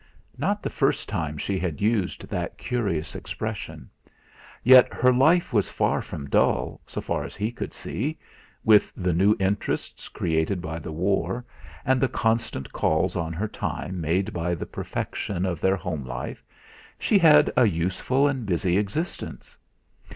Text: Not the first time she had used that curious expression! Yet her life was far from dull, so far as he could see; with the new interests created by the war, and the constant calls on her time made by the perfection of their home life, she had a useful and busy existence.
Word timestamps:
Not 0.35 0.63
the 0.63 0.69
first 0.71 1.07
time 1.07 1.37
she 1.37 1.59
had 1.59 1.79
used 1.79 2.27
that 2.27 2.57
curious 2.57 3.15
expression! 3.15 3.87
Yet 4.63 4.91
her 4.91 5.13
life 5.13 5.53
was 5.53 5.69
far 5.69 6.01
from 6.01 6.27
dull, 6.27 6.81
so 6.87 7.01
far 7.01 7.23
as 7.23 7.35
he 7.35 7.51
could 7.51 7.71
see; 7.71 8.17
with 8.63 8.91
the 8.97 9.13
new 9.13 9.35
interests 9.39 10.09
created 10.09 10.59
by 10.59 10.79
the 10.79 10.91
war, 10.91 11.45
and 11.85 12.01
the 12.01 12.07
constant 12.09 12.73
calls 12.73 13.15
on 13.15 13.31
her 13.33 13.47
time 13.47 14.01
made 14.01 14.33
by 14.33 14.55
the 14.55 14.65
perfection 14.65 15.45
of 15.45 15.61
their 15.61 15.75
home 15.75 16.03
life, 16.03 16.43
she 16.97 17.19
had 17.19 17.53
a 17.55 17.67
useful 17.67 18.27
and 18.27 18.47
busy 18.47 18.79
existence. 18.79 19.55